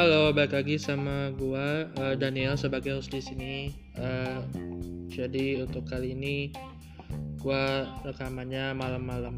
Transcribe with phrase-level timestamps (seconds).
[0.00, 3.68] Halo, balik lagi sama gua uh, Daniel sebagai host di sini.
[4.00, 4.40] Uh,
[5.12, 6.56] jadi untuk kali ini
[7.36, 9.36] gua rekamannya malam-malam.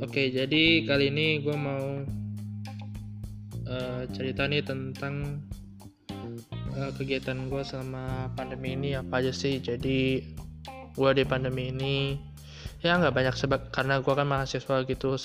[0.00, 1.86] Oke, jadi kali ini gua mau
[3.68, 5.44] uh, cerita nih tentang
[6.80, 9.60] uh, kegiatan gua selama pandemi ini apa aja sih.
[9.60, 10.32] Jadi
[10.96, 12.16] gua di pandemi ini
[12.84, 15.16] ya nggak banyak sebab karena gue kan mahasiswa gitu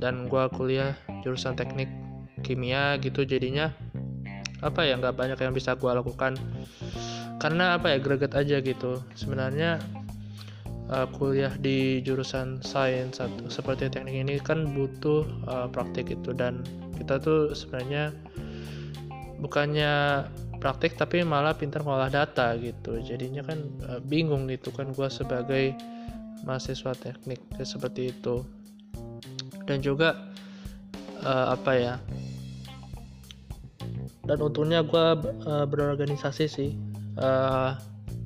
[0.00, 1.92] dan gue kuliah jurusan teknik
[2.40, 3.68] kimia gitu jadinya
[4.62, 6.38] apa ya nggak banyak yang bisa gue lakukan.
[7.42, 9.02] Karena apa ya greget aja gitu.
[9.18, 9.82] Sebenarnya
[10.86, 16.62] uh, kuliah di jurusan sains atau seperti teknik ini kan butuh uh, praktik itu dan
[16.94, 18.14] kita tuh sebenarnya
[19.42, 20.24] bukannya
[20.62, 23.02] praktik tapi malah pintar ngolah data gitu.
[23.02, 23.58] Jadinya kan
[23.90, 25.74] uh, bingung gitu kan gue sebagai
[26.42, 28.46] mahasiswa teknik ya, seperti itu.
[29.66, 30.32] Dan juga
[31.22, 31.94] uh, apa ya
[34.22, 35.06] dan untungnya gue
[35.46, 36.70] uh, berorganisasi sih.
[37.18, 37.74] Uh,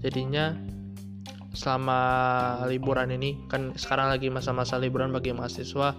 [0.04, 0.52] jadinya
[1.56, 2.00] selama
[2.68, 5.96] liburan ini kan sekarang lagi masa-masa liburan bagi mahasiswa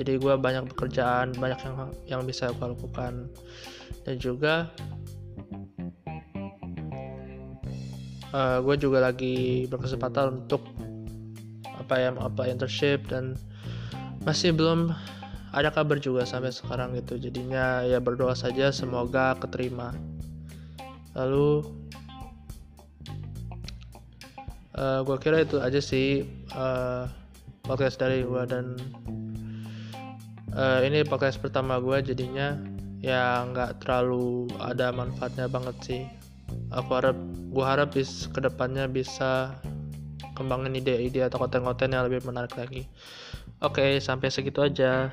[0.00, 1.76] jadi gue banyak pekerjaan banyak yang
[2.08, 3.28] yang bisa gue lakukan.
[4.08, 4.72] Dan juga
[8.32, 10.64] uh, gue juga lagi berkesempatan untuk
[11.80, 13.34] apa ya apa internship dan
[14.20, 14.92] masih belum
[15.50, 17.18] ada kabar juga sampai sekarang gitu.
[17.18, 19.90] Jadinya ya berdoa saja semoga keterima.
[21.18, 21.66] Lalu
[24.78, 26.22] uh, eh, gue kira itu aja sih
[26.54, 27.10] uh,
[27.66, 28.78] podcast dari gue dan
[30.54, 32.54] uh, ini podcast pertama gue jadinya
[33.02, 36.02] ya nggak terlalu ada manfaatnya banget sih.
[36.70, 37.18] Aku harap
[37.50, 39.58] gue harap bis ke depannya bisa
[40.40, 42.88] kembangin ide-ide atau konten-konten yang lebih menarik lagi.
[43.60, 45.12] Oke, sampai segitu aja.